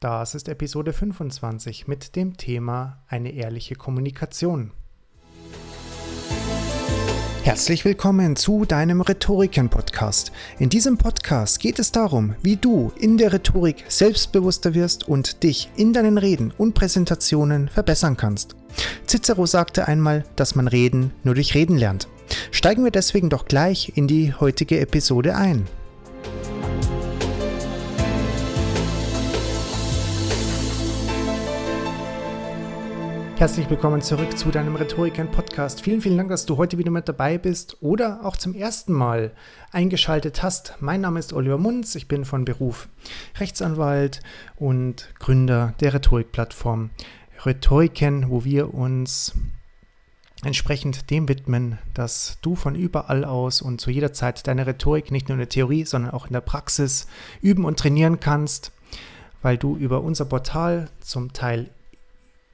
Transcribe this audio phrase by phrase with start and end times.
[0.00, 4.70] Das ist Episode 25 mit dem Thema eine ehrliche Kommunikation.
[7.42, 10.32] Herzlich willkommen zu deinem Rhetoriken-Podcast.
[10.58, 15.70] In diesem Podcast geht es darum, wie du in der Rhetorik selbstbewusster wirst und dich
[15.76, 18.56] in deinen Reden und Präsentationen verbessern kannst.
[19.06, 22.08] Cicero sagte einmal, dass man Reden nur durch Reden lernt.
[22.52, 25.66] Steigen wir deswegen doch gleich in die heutige Episode ein.
[33.40, 35.80] Herzlich willkommen zurück zu deinem Rhetoriken-Podcast.
[35.80, 39.32] Vielen, vielen Dank, dass du heute wieder mit dabei bist oder auch zum ersten Mal
[39.72, 40.74] eingeschaltet hast.
[40.80, 42.90] Mein Name ist Oliver Munz, ich bin von Beruf
[43.38, 44.20] Rechtsanwalt
[44.56, 46.90] und Gründer der Rhetorikplattform
[47.46, 49.32] Rhetoriken, wo wir uns
[50.44, 55.30] entsprechend dem widmen, dass du von überall aus und zu jeder Zeit deine Rhetorik nicht
[55.30, 57.06] nur in der Theorie, sondern auch in der Praxis
[57.40, 58.70] üben und trainieren kannst,
[59.40, 61.70] weil du über unser Portal zum Teil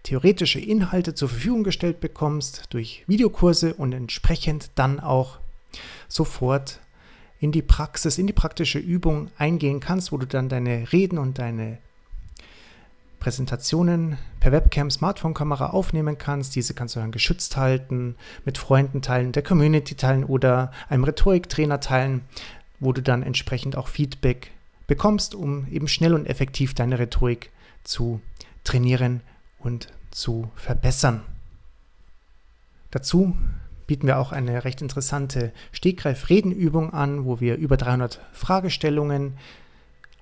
[0.07, 5.39] theoretische Inhalte zur Verfügung gestellt bekommst durch Videokurse und entsprechend dann auch
[6.07, 6.79] sofort
[7.41, 11.41] in die Praxis, in die praktische Übung eingehen kannst, wo du dann deine Reden und
[11.41, 11.79] deine
[13.19, 16.55] Präsentationen per Webcam, Smartphone-Kamera aufnehmen kannst.
[16.55, 21.81] Diese kannst du dann geschützt halten, mit Freunden teilen, der Community teilen oder einem Rhetoriktrainer
[21.81, 22.23] teilen,
[22.79, 24.53] wo du dann entsprechend auch Feedback
[24.87, 27.51] bekommst, um eben schnell und effektiv deine Rhetorik
[27.83, 28.21] zu
[28.63, 29.21] trainieren
[29.59, 31.21] und zu verbessern.
[32.91, 33.37] Dazu
[33.87, 39.37] bieten wir auch eine recht interessante Stegreif-Redenübung an, wo wir über 300 Fragestellungen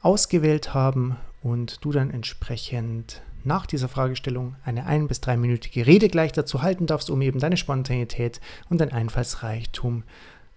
[0.03, 6.33] ausgewählt haben und du dann entsprechend nach dieser Fragestellung eine ein- bis dreiminütige Rede gleich
[6.33, 10.03] dazu halten darfst, um eben deine Spontanität und dein Einfallsreichtum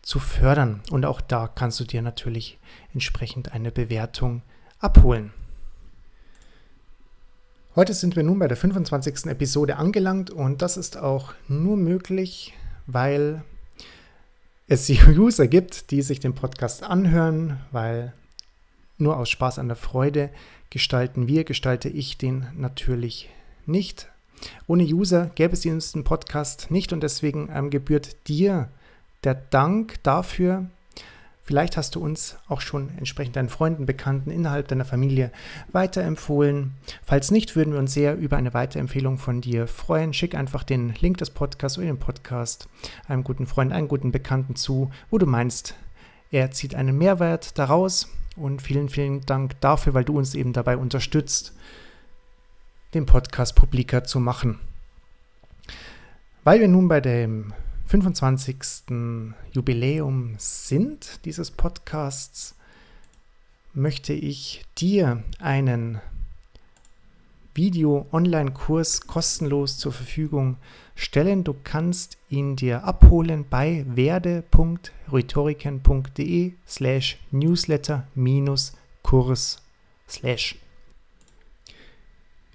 [0.01, 0.81] zu fördern.
[0.89, 2.57] Und auch da kannst du dir natürlich
[2.91, 4.41] entsprechend eine Bewertung
[4.79, 5.31] abholen.
[7.77, 9.27] Heute sind wir nun bei der 25.
[9.27, 12.55] Episode angelangt und das ist auch nur möglich,
[12.87, 13.43] weil
[14.67, 18.13] es User gibt, die sich den Podcast anhören, weil
[18.97, 20.31] nur aus Spaß an der Freude
[20.71, 23.29] gestalten wir, gestalte ich den natürlich
[23.67, 24.09] nicht.
[24.65, 28.69] Ohne User gäbe es diesen Podcast nicht und deswegen ähm, gebührt dir
[29.23, 30.65] der Dank dafür,
[31.47, 35.31] Vielleicht hast du uns auch schon entsprechend deinen Freunden, Bekannten innerhalb deiner Familie
[35.71, 36.73] weiterempfohlen.
[37.05, 40.13] Falls nicht, würden wir uns sehr über eine Weiterempfehlung von dir freuen.
[40.13, 42.67] Schick einfach den Link des Podcasts oder den Podcast
[43.07, 45.75] einem guten Freund, einem guten Bekannten zu, wo du meinst,
[46.31, 48.09] er zieht einen Mehrwert daraus.
[48.35, 51.53] Und vielen, vielen Dank dafür, weil du uns eben dabei unterstützt,
[52.93, 54.59] den Podcast publiker zu machen.
[56.43, 57.53] Weil wir nun bei dem
[57.87, 58.57] 25.
[59.53, 62.53] Jubiläum sind dieses Podcasts,
[63.73, 66.01] möchte ich dir einen
[67.53, 70.57] Video-Online-Kurs kostenlos zur Verfügung
[70.95, 71.45] stellen.
[71.45, 78.05] Du kannst ihn dir abholen bei werde.rhetoriken.de slash newsletter
[79.01, 79.61] Kurs
[80.09, 80.55] slash.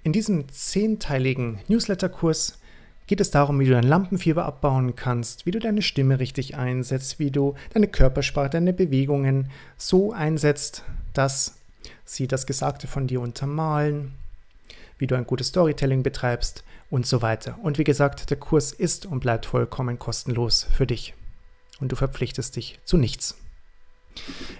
[0.03, 2.59] In diesem zehnteiligen Newsletter-Kurs
[3.07, 7.19] geht es darum, wie du dein Lampenfieber abbauen kannst, wie du deine Stimme richtig einsetzt,
[7.19, 11.57] wie du deine Körpersprache, deine Bewegungen so einsetzt, dass
[12.05, 14.13] sie das Gesagte von dir untermalen,
[14.97, 17.57] wie du ein gutes Storytelling betreibst und so weiter.
[17.61, 21.13] Und wie gesagt, der Kurs ist und bleibt vollkommen kostenlos für dich.
[21.79, 23.35] Und du verpflichtest dich zu nichts.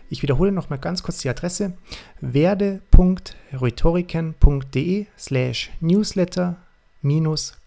[0.09, 1.77] Ich wiederhole nochmal ganz kurz die Adresse
[2.21, 6.62] werde.rhetoriken.de slash newsletter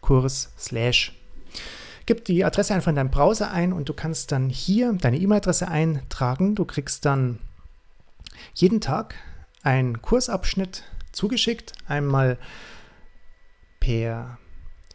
[0.01, 1.13] kurs slash.
[2.07, 5.69] Gib die Adresse einfach in deinem Browser ein und du kannst dann hier deine E-Mail-Adresse
[5.69, 6.55] eintragen.
[6.55, 7.41] Du kriegst dann
[8.55, 9.15] jeden Tag
[9.63, 12.39] einen Kursabschnitt zugeschickt, einmal
[13.81, 14.39] per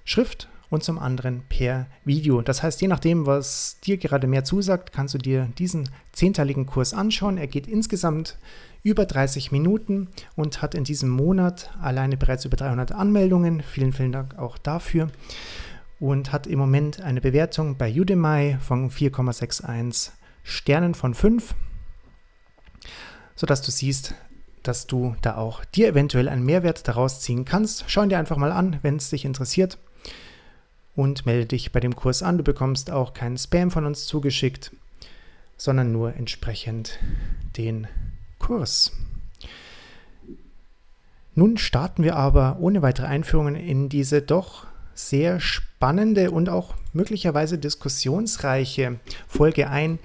[0.05, 2.41] Schrift und zum anderen per Video.
[2.41, 6.93] Das heißt, je nachdem, was dir gerade mehr zusagt, kannst du dir diesen zehnteiligen Kurs
[6.93, 7.37] anschauen.
[7.37, 8.37] Er geht insgesamt
[8.81, 13.61] über 30 Minuten und hat in diesem Monat alleine bereits über 300 Anmeldungen.
[13.61, 15.09] Vielen, vielen Dank auch dafür.
[15.99, 20.11] Und hat im Moment eine Bewertung bei Udemy von 4,61
[20.43, 21.53] Sternen von 5,
[23.35, 24.15] sodass du siehst,
[24.63, 27.83] dass du da auch dir eventuell einen Mehrwert daraus ziehen kannst.
[27.87, 29.77] Schau ihn dir einfach mal an, wenn es dich interessiert.
[30.95, 32.37] Und melde dich bei dem Kurs an.
[32.37, 34.71] Du bekommst auch keinen Spam von uns zugeschickt,
[35.57, 36.99] sondern nur entsprechend
[37.57, 37.87] den
[38.39, 38.91] Kurs.
[41.33, 47.57] Nun starten wir aber ohne weitere Einführungen in diese doch sehr spannende und auch möglicherweise
[47.57, 49.99] diskussionsreiche Folge ein.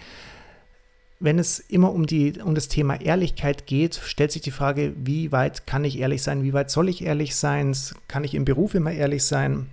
[1.19, 5.33] wenn es immer um, die, um das Thema Ehrlichkeit geht, stellt sich die Frage, wie
[5.33, 7.75] weit kann ich ehrlich sein, wie weit soll ich ehrlich sein,
[8.07, 9.71] kann ich im Beruf immer ehrlich sein,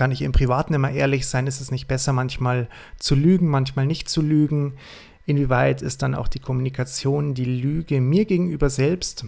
[0.00, 2.68] kann ich im Privaten immer ehrlich sein, ist es nicht besser manchmal
[2.98, 4.78] zu lügen, manchmal nicht zu lügen,
[5.26, 9.26] inwieweit ist dann auch die Kommunikation, die Lüge mir gegenüber selbst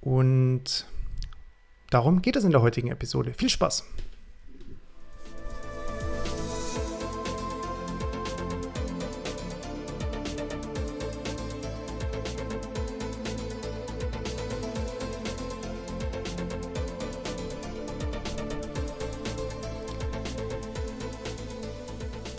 [0.00, 0.86] und
[1.90, 3.34] darum geht es in der heutigen Episode.
[3.36, 3.84] Viel Spaß!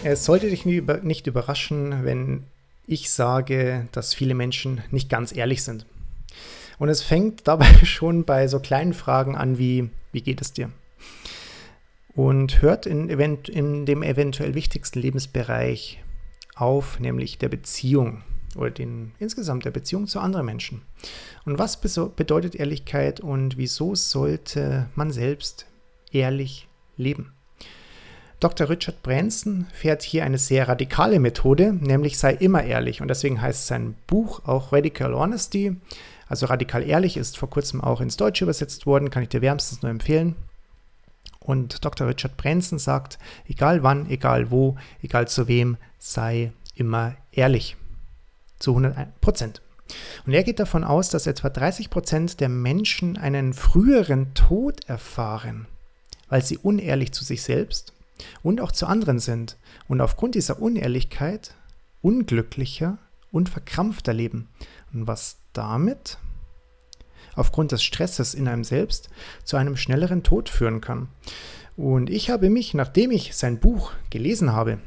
[0.07, 2.43] Es sollte dich nicht überraschen, wenn
[2.85, 5.87] ich sage, dass viele Menschen nicht ganz ehrlich sind.
[6.77, 10.69] Und es fängt dabei schon bei so kleinen Fragen an wie, wie geht es dir?
[12.13, 16.03] Und hört in, in dem eventuell wichtigsten Lebensbereich
[16.53, 18.21] auf, nämlich der Beziehung
[18.55, 20.83] oder den, insgesamt der Beziehung zu anderen Menschen.
[21.45, 25.65] Und was bedeutet Ehrlichkeit und wieso sollte man selbst
[26.11, 27.34] ehrlich leben?
[28.39, 28.69] Dr.
[28.69, 33.01] Richard Branson fährt hier eine sehr radikale Methode, nämlich sei immer ehrlich.
[33.01, 35.77] Und deswegen heißt sein Buch auch Radical Honesty.
[36.27, 39.81] Also radikal ehrlich ist vor kurzem auch ins Deutsche übersetzt worden, kann ich dir wärmstens
[39.81, 40.35] nur empfehlen.
[41.39, 42.07] Und Dr.
[42.07, 47.77] Richard Branson sagt, egal wann, egal wo, egal zu wem, sei immer ehrlich.
[48.59, 49.61] Zu 100 Prozent.
[50.25, 55.67] Und er geht davon aus, dass etwa 30 Prozent der Menschen einen früheren Tod erfahren,
[56.27, 57.93] weil sie unehrlich zu sich selbst
[58.43, 59.57] und auch zu anderen sind
[59.87, 61.55] und aufgrund dieser Unehrlichkeit
[62.01, 62.97] unglücklicher
[63.31, 64.49] und verkrampfter leben.
[64.93, 66.17] Und was damit
[67.35, 69.09] aufgrund des Stresses in einem selbst
[69.43, 71.09] zu einem schnelleren Tod führen kann.
[71.75, 74.79] Und ich habe mich, nachdem ich sein Buch gelesen habe,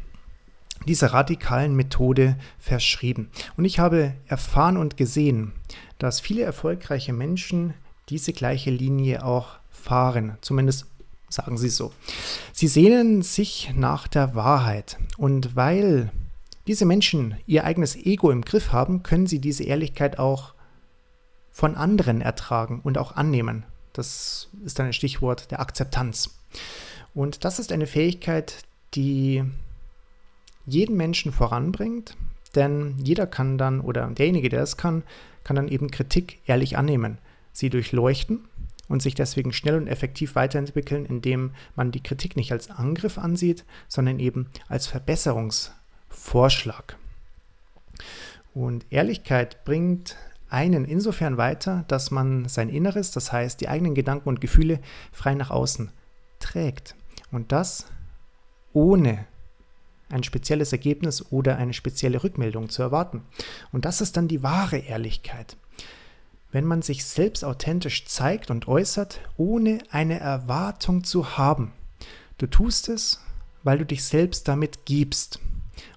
[0.87, 3.31] dieser radikalen Methode verschrieben.
[3.57, 5.53] Und ich habe erfahren und gesehen,
[5.99, 7.75] dass viele erfolgreiche Menschen
[8.09, 10.87] diese gleiche Linie auch fahren, zumindest
[11.29, 11.93] sagen sie so.
[12.53, 14.99] Sie sehnen sich nach der Wahrheit.
[15.17, 16.11] Und weil
[16.67, 20.55] diese Menschen ihr eigenes Ego im Griff haben, können sie diese Ehrlichkeit auch
[21.51, 23.65] von anderen ertragen und auch annehmen.
[23.93, 26.39] Das ist ein Stichwort der Akzeptanz.
[27.15, 28.63] Und das ist eine Fähigkeit,
[28.95, 29.45] die
[30.67, 32.17] jeden Menschen voranbringt,
[32.55, 35.03] denn jeder kann dann, oder derjenige, der es kann,
[35.43, 37.19] kann dann eben Kritik ehrlich annehmen,
[37.53, 38.45] sie durchleuchten
[38.89, 43.65] und sich deswegen schnell und effektiv weiterentwickeln, indem man die Kritik nicht als Angriff ansieht,
[43.87, 46.97] sondern eben als Verbesserungsvorschlag.
[48.55, 50.17] Und Ehrlichkeit bringt
[50.51, 54.81] einen insofern weiter, dass man sein Inneres, das heißt die eigenen Gedanken und Gefühle,
[55.13, 55.93] frei nach außen
[56.41, 56.97] trägt.
[57.31, 57.87] Und das
[58.73, 59.27] ohne
[60.11, 63.23] ein spezielles Ergebnis oder eine spezielle Rückmeldung zu erwarten.
[63.73, 65.59] Und das ist dann die wahre Ehrlichkeit
[66.51, 71.73] wenn man sich selbst authentisch zeigt und äußert, ohne eine Erwartung zu haben.
[72.39, 73.21] Du tust es,
[73.63, 75.41] weil du dich selbst damit gibst.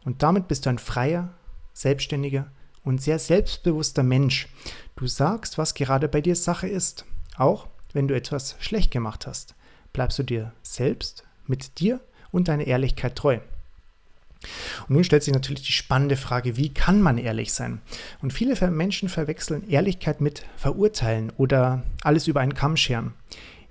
[0.04, 1.30] Und damit bist du ein freier,
[1.74, 2.52] selbstständiger
[2.84, 4.48] und sehr selbstbewusster Mensch.
[4.96, 7.06] Du sagst, was gerade bei dir Sache ist,
[7.38, 9.56] auch wenn du etwas schlecht gemacht hast.
[9.94, 12.00] Bleibst du dir selbst, mit dir
[12.32, 13.40] und deiner Ehrlichkeit treu.
[14.88, 17.82] Und nun stellt sich natürlich die spannende Frage, wie kann man ehrlich sein?
[18.22, 23.14] Und viele Menschen verwechseln Ehrlichkeit mit Verurteilen oder alles über einen Kamm scheren.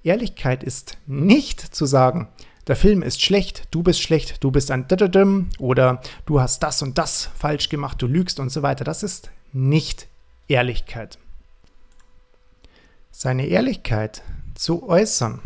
[0.02, 2.28] Ehrlichkeit ist nicht zu sagen,
[2.66, 6.82] der Film ist schlecht, du bist schlecht, du bist ein Dadadum oder du hast das
[6.82, 8.84] und das falsch gemacht, du lügst und so weiter.
[8.84, 10.06] Das ist nicht
[10.46, 11.18] Ehrlichkeit.
[13.10, 14.22] Seine Ehrlichkeit
[14.54, 15.40] zu äußern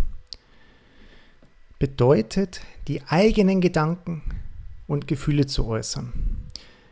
[1.78, 4.22] bedeutet, die eigenen Gedanken,
[4.86, 6.12] und Gefühle zu äußern.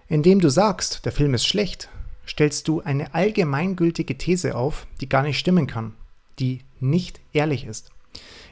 [0.09, 1.89] Indem du sagst, der Film ist schlecht,
[2.27, 5.95] stellst du eine allgemeingültige These auf, die gar nicht stimmen kann,
[6.39, 7.91] die nicht ehrlich ist.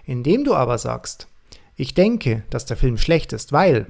[0.04, 1.28] Indem du aber sagst,
[1.76, 3.86] ich denke, dass der Film schlecht ist, weil,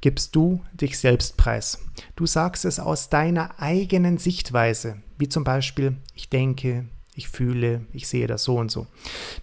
[0.00, 1.78] gibst du dich selbst preis.
[2.16, 8.08] Du sagst es aus deiner eigenen Sichtweise, wie zum Beispiel, ich denke, ich fühle, ich
[8.08, 8.86] sehe das so und so.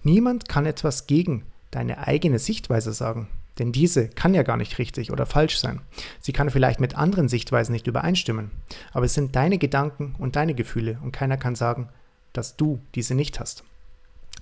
[0.04, 3.30] Niemand kann etwas gegen deine eigene Sichtweise sagen.
[3.60, 5.82] Denn diese kann ja gar nicht richtig oder falsch sein.
[6.20, 8.52] Sie kann vielleicht mit anderen Sichtweisen nicht übereinstimmen.
[8.94, 11.90] Aber es sind deine Gedanken und deine Gefühle und keiner kann sagen,
[12.34, 13.64] dass du diese nicht hast.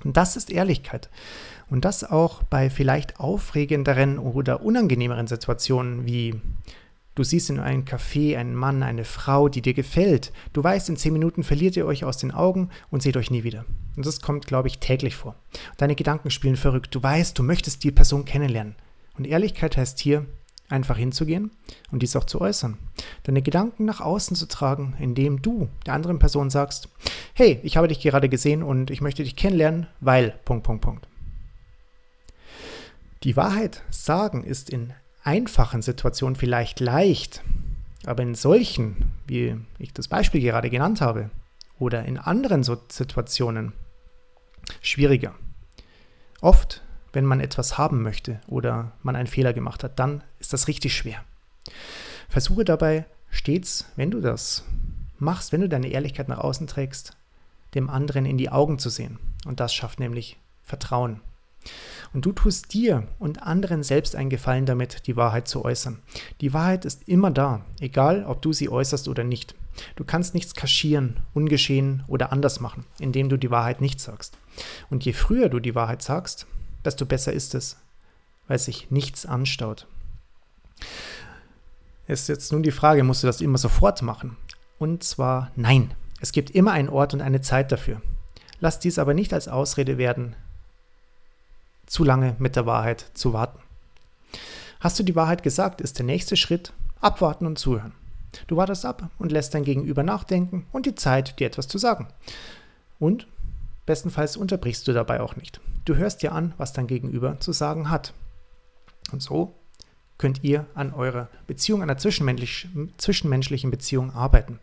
[0.03, 1.09] Und das ist Ehrlichkeit.
[1.69, 6.39] Und das auch bei vielleicht aufregenderen oder unangenehmeren Situationen wie
[7.17, 10.31] Du siehst in einem Café einen Mann, eine Frau, die dir gefällt.
[10.53, 13.43] Du weißt, in zehn Minuten verliert ihr euch aus den Augen und seht euch nie
[13.43, 13.65] wieder.
[13.95, 15.33] Und das kommt, glaube ich, täglich vor.
[15.77, 16.93] Deine Gedanken spielen verrückt.
[16.93, 18.75] Du weißt, du möchtest die Person kennenlernen.
[19.17, 20.25] Und Ehrlichkeit heißt hier,
[20.69, 21.51] einfach hinzugehen
[21.91, 22.77] und dies auch zu äußern.
[23.23, 26.89] Deine Gedanken nach außen zu tragen, indem du der anderen Person sagst,
[27.33, 30.37] hey, ich habe dich gerade gesehen und ich möchte dich kennenlernen, weil.
[33.23, 34.93] Die Wahrheit sagen ist in
[35.23, 37.43] einfachen Situationen vielleicht leicht,
[38.05, 41.29] aber in solchen, wie ich das Beispiel gerade genannt habe,
[41.79, 43.73] oder in anderen Situationen
[44.81, 45.35] schwieriger.
[46.41, 46.81] Oft
[47.17, 50.95] wenn man etwas haben möchte oder man einen Fehler gemacht hat, dann ist das richtig
[50.95, 51.23] schwer.
[52.29, 54.63] Versuche dabei stets, wenn du das
[55.17, 57.17] machst, wenn du deine Ehrlichkeit nach außen trägst,
[57.73, 59.17] dem anderen in die Augen zu sehen.
[59.47, 61.21] Und das schafft nämlich Vertrauen.
[62.13, 65.97] Und du tust dir und anderen selbst einen Gefallen damit, die Wahrheit zu äußern.
[66.39, 69.55] Die Wahrheit ist immer da, egal ob du sie äußerst oder nicht.
[69.95, 74.37] Du kannst nichts kaschieren, ungeschehen oder anders machen, indem du die Wahrheit nicht sagst.
[74.91, 76.45] Und je früher du die Wahrheit sagst,
[76.87, 77.77] desto besser ist es,
[78.47, 79.87] weil sich nichts anstaut.
[82.07, 84.37] Es ist jetzt nun die Frage, musst du das immer sofort machen?
[84.79, 85.93] Und zwar nein.
[86.21, 88.01] Es gibt immer einen Ort und eine Zeit dafür.
[88.61, 90.35] Lass dies aber nicht als Ausrede werden,
[91.85, 93.59] zu lange mit der Wahrheit zu warten.
[94.79, 97.93] Hast du die Wahrheit gesagt, ist der nächste Schritt abwarten und zuhören.
[98.47, 102.07] Du wartest ab und lässt dein Gegenüber nachdenken und die Zeit, dir etwas zu sagen.
[102.99, 103.27] Und
[103.87, 105.59] bestenfalls unterbrichst du dabei auch nicht.
[105.85, 108.13] Du hörst dir an, was dein Gegenüber zu sagen hat.
[109.11, 109.55] Und so
[110.19, 112.67] könnt ihr an eurer Beziehung, einer zwischenmenschlich,
[112.97, 114.59] zwischenmenschlichen Beziehung arbeiten.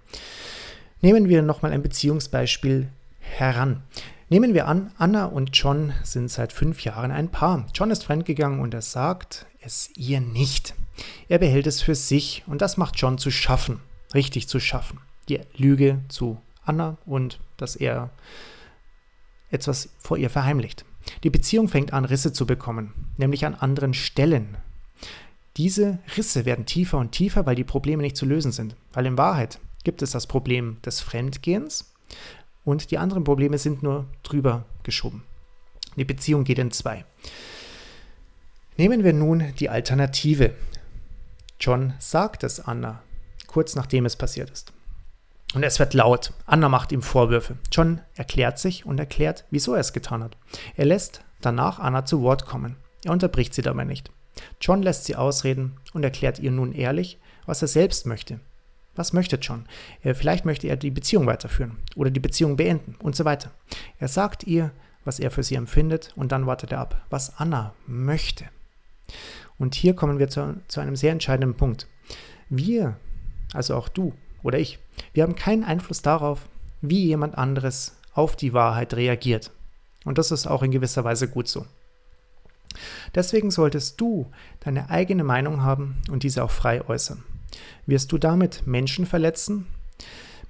[1.00, 2.88] Nehmen wir nochmal ein Beziehungsbeispiel
[3.18, 3.82] heran.
[4.28, 7.66] Nehmen wir an, Anna und John sind seit fünf Jahren ein Paar.
[7.74, 10.74] John ist fremdgegangen und er sagt es ihr nicht.
[11.28, 13.80] Er behält es für sich und das macht John zu schaffen,
[14.12, 15.00] richtig zu schaffen.
[15.28, 18.10] Die Lüge zu Anna und dass er
[19.54, 20.84] etwas vor ihr verheimlicht.
[21.22, 24.56] Die Beziehung fängt an, Risse zu bekommen, nämlich an anderen Stellen.
[25.56, 28.74] Diese Risse werden tiefer und tiefer, weil die Probleme nicht zu lösen sind.
[28.92, 31.92] Weil in Wahrheit gibt es das Problem des Fremdgehens
[32.64, 35.22] und die anderen Probleme sind nur drüber geschoben.
[35.96, 37.04] Die Beziehung geht in zwei.
[38.76, 40.54] Nehmen wir nun die Alternative.
[41.60, 43.02] John sagt es Anna,
[43.46, 44.73] kurz nachdem es passiert ist.
[45.54, 46.32] Und es wird laut.
[46.46, 47.56] Anna macht ihm Vorwürfe.
[47.70, 50.36] John erklärt sich und erklärt, wieso er es getan hat.
[50.76, 52.76] Er lässt danach Anna zu Wort kommen.
[53.04, 54.10] Er unterbricht sie dabei nicht.
[54.60, 58.40] John lässt sie ausreden und erklärt ihr nun ehrlich, was er selbst möchte.
[58.96, 59.66] Was möchte John?
[60.02, 63.50] Er, vielleicht möchte er die Beziehung weiterführen oder die Beziehung beenden und so weiter.
[63.98, 64.72] Er sagt ihr,
[65.04, 68.46] was er für sie empfindet und dann wartet er ab, was Anna möchte.
[69.58, 71.86] Und hier kommen wir zu, zu einem sehr entscheidenden Punkt.
[72.48, 72.96] Wir,
[73.52, 74.78] also auch du, oder ich.
[75.14, 76.40] Wir haben keinen Einfluss darauf,
[76.82, 79.52] wie jemand anderes auf die Wahrheit reagiert.
[80.04, 81.64] Und das ist auch in gewisser Weise gut so.
[83.14, 84.26] Deswegen solltest du
[84.60, 87.22] deine eigene Meinung haben und diese auch frei äußern.
[87.86, 89.68] Wirst du damit Menschen verletzen?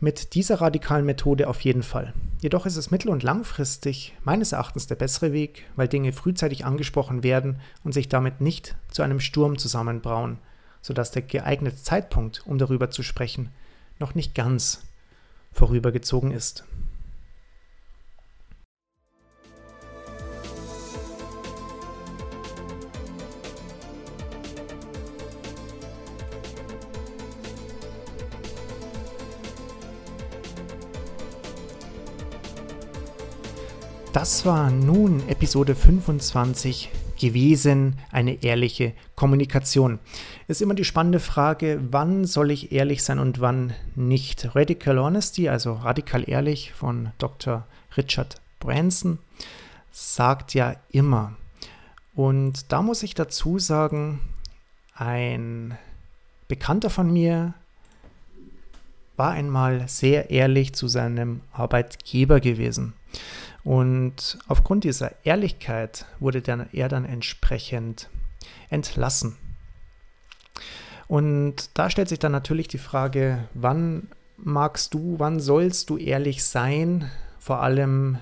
[0.01, 2.15] Mit dieser radikalen Methode auf jeden Fall.
[2.41, 7.23] Jedoch ist es mittel- und langfristig meines Erachtens der bessere Weg, weil Dinge frühzeitig angesprochen
[7.23, 10.39] werden und sich damit nicht zu einem Sturm zusammenbrauen,
[10.81, 13.51] sodass der geeignete Zeitpunkt, um darüber zu sprechen,
[13.99, 14.83] noch nicht ganz
[15.53, 16.65] vorübergezogen ist.
[34.15, 39.99] Das war nun Episode 25 gewesen, eine ehrliche Kommunikation.
[40.47, 44.55] Ist immer die spannende Frage, wann soll ich ehrlich sein und wann nicht.
[44.55, 47.67] Radical Honesty, also radikal ehrlich von Dr.
[47.97, 49.19] Richard Branson,
[49.91, 51.35] sagt ja immer.
[52.15, 54.21] Und da muss ich dazu sagen,
[54.95, 55.79] ein
[56.47, 57.55] Bekannter von mir
[59.17, 62.93] war einmal sehr ehrlich zu seinem Arbeitgeber gewesen.
[63.63, 68.11] Und aufgrund dieser Ehrlichkeit wurde er dann entsprechend
[68.69, 69.37] entlassen.
[71.09, 76.45] Und da stellt sich dann natürlich die Frage, wann magst du, wann sollst du ehrlich
[76.45, 78.19] sein, vor allem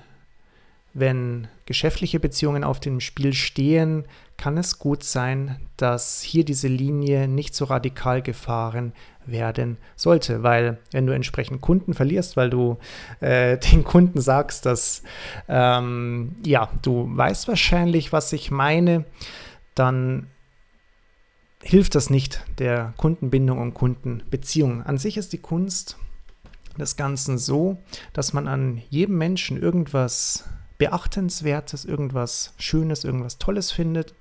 [0.93, 4.05] wenn geschäftliche Beziehungen auf dem Spiel stehen,
[4.37, 8.93] kann es gut sein, dass hier diese Linie nicht so radikal gefahren
[9.25, 12.77] werden sollte, weil wenn du entsprechend Kunden verlierst, weil du
[13.21, 15.01] äh, den Kunden sagst, dass
[15.47, 19.05] ähm, ja, du weißt wahrscheinlich, was ich meine,
[19.75, 20.27] dann
[21.63, 24.83] hilft das nicht der Kundenbindung und Kundenbeziehung.
[24.83, 25.97] An sich ist die Kunst
[26.77, 27.77] des Ganzen so,
[28.13, 30.45] dass man an jedem Menschen irgendwas
[30.77, 34.13] Beachtenswertes, irgendwas Schönes, irgendwas Tolles findet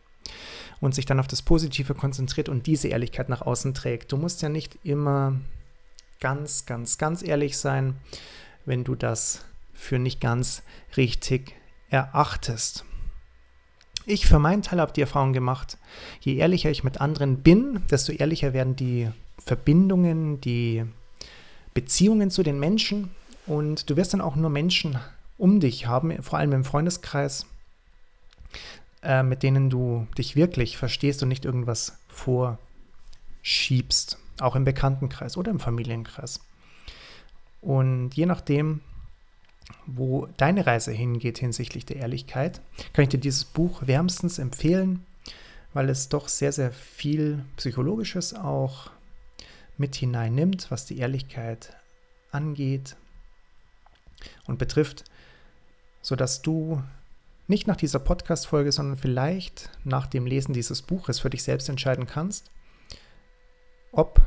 [0.81, 4.13] und sich dann auf das Positive konzentriert und diese Ehrlichkeit nach außen trägt.
[4.13, 5.41] Du musst ja nicht immer
[6.21, 7.97] ganz, ganz, ganz ehrlich sein,
[8.65, 10.63] wenn du das für nicht ganz
[10.97, 11.55] richtig
[11.89, 12.85] erachtest.
[14.05, 15.79] Ich für meinen Teil habe die Erfahrung gemacht,
[16.21, 20.85] je ehrlicher ich mit anderen bin, desto ehrlicher werden die Verbindungen, die
[21.75, 23.11] Beziehungen zu den Menschen
[23.47, 24.99] und du wirst dann auch nur Menschen
[25.39, 27.47] um dich haben, vor allem im Freundeskreis,
[29.03, 31.99] äh, mit denen du dich wirklich verstehst und nicht irgendwas
[33.43, 36.41] vorschiebst, auch im Bekanntenkreis oder im Familienkreis.
[37.61, 38.81] Und je nachdem,
[39.87, 42.61] wo deine Reise hingeht hinsichtlich der Ehrlichkeit,
[42.93, 45.05] kann ich dir dieses Buch wärmstens empfehlen,
[45.73, 48.91] weil es doch sehr, sehr viel Psychologisches auch
[49.77, 51.77] mit hineinnimmt, was die Ehrlichkeit
[52.31, 52.97] angeht
[54.47, 55.05] und betrifft,
[56.01, 56.83] sodass du
[57.49, 62.07] nicht nach dieser Podcast-Folge, sondern vielleicht nach dem Lesen dieses Buches für dich selbst entscheiden
[62.07, 62.51] kannst,
[63.91, 64.21] ob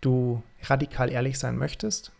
[0.00, 2.12] du radikal ehrlich sein möchtest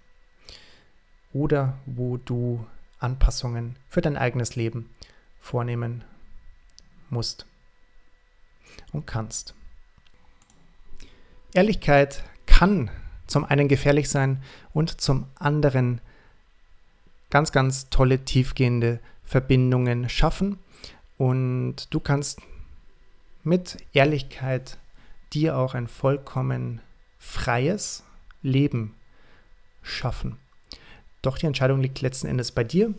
[1.35, 2.65] oder wo du
[2.99, 4.89] Anpassungen für dein eigenes Leben
[5.41, 6.05] vornehmen
[7.11, 7.47] musst
[8.93, 9.55] und kannst.
[11.53, 12.91] Ehrlichkeit kann
[13.27, 16.01] zum einen gefährlich sein und zum anderen
[17.31, 20.59] ganz, ganz tolle, tiefgehende Verbindungen schaffen.
[21.17, 22.41] Und du kannst
[23.43, 24.79] mit Ehrlichkeit
[25.33, 26.81] dir auch ein vollkommen
[27.19, 28.05] freies
[28.43, 28.95] Leben
[29.83, 30.39] schaffen.
[31.25, 32.93] Doch die Entscheidung liegt letzten Endes bei dir,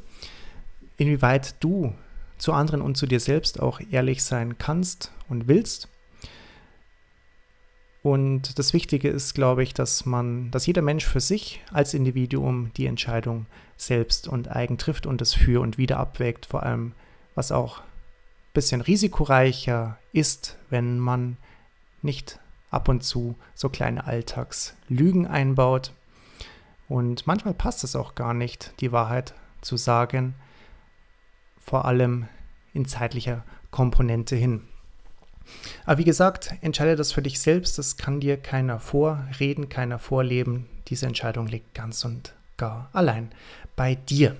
[0.97, 1.93] inwieweit du
[2.37, 5.89] zu anderen und zu dir selbst auch ehrlich sein kannst und willst.
[8.01, 12.71] Und das Wichtige ist, glaube ich, dass man, dass jeder Mensch für sich als Individuum
[12.77, 16.93] die Entscheidung selbst und eigen trifft und es für und wieder abwägt, vor allem
[17.33, 17.85] was auch ein
[18.53, 21.37] bisschen risikoreicher ist, wenn man
[22.01, 22.39] nicht
[22.69, 25.91] ab und zu so kleine Alltagslügen einbaut.
[26.87, 30.35] Und manchmal passt es auch gar nicht, die Wahrheit zu sagen,
[31.57, 32.27] vor allem
[32.73, 34.61] in zeitlicher Komponente hin.
[35.85, 40.67] Aber wie gesagt, entscheide das für dich selbst, das kann dir keiner vorreden, keiner vorleben.
[40.87, 43.31] Diese Entscheidung liegt ganz und gar allein
[43.75, 44.35] bei dir.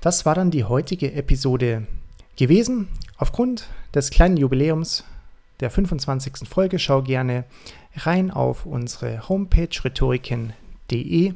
[0.00, 1.86] Das war dann die heutige Episode
[2.36, 2.88] gewesen.
[3.16, 5.04] Aufgrund des kleinen Jubiläums
[5.60, 6.48] der 25.
[6.48, 7.44] Folge schau gerne
[7.96, 11.34] rein auf unsere Homepage rhetoriken.de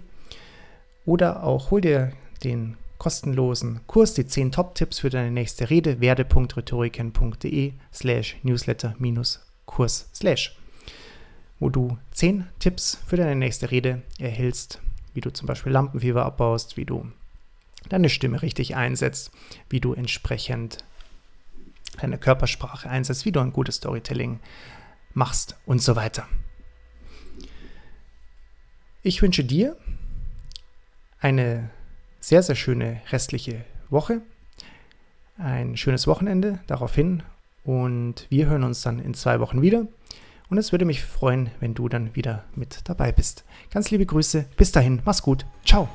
[1.06, 2.12] oder auch hol dir
[2.44, 10.56] den kostenlosen Kurs, die 10 Top-Tipps für deine nächste Rede, werde.rhetoriken.de slash newsletter-kurs slash,
[11.58, 14.80] wo du 10 Tipps für deine nächste Rede erhältst,
[15.14, 17.10] wie du zum Beispiel Lampenfieber abbaust, wie du
[17.88, 19.30] deine Stimme richtig einsetzt,
[19.70, 20.84] wie du entsprechend
[22.00, 24.40] deine Körpersprache einsetzt, wie du ein gutes Storytelling
[25.14, 26.28] machst und so weiter.
[29.02, 29.76] Ich wünsche dir
[31.20, 31.70] eine
[32.20, 34.20] sehr, sehr schöne restliche Woche,
[35.38, 37.22] ein schönes Wochenende daraufhin
[37.64, 39.86] und wir hören uns dann in zwei Wochen wieder.
[40.50, 43.44] Und es würde mich freuen, wenn du dann wieder mit dabei bist.
[43.70, 45.88] Ganz liebe Grüße, bis dahin, mach's gut, ciao.